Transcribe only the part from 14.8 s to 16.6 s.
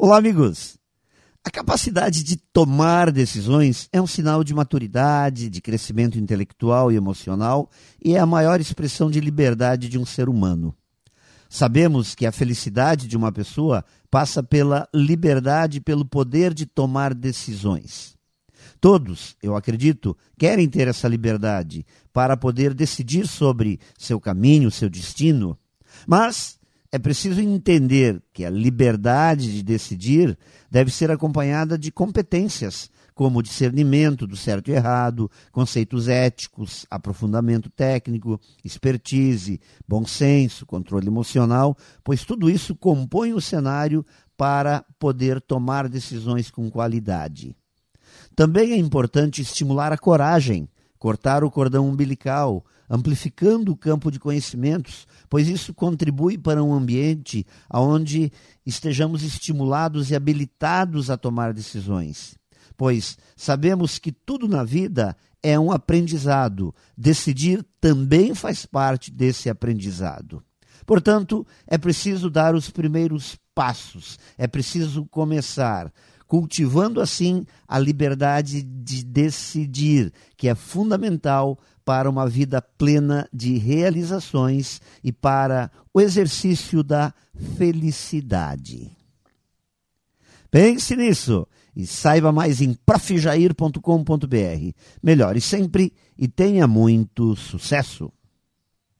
liberdade, pelo poder